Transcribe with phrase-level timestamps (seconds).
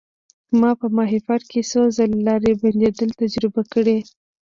[0.59, 3.97] ما په ماهیپر کې څو ځله لارې بندیدل تجربه کړي.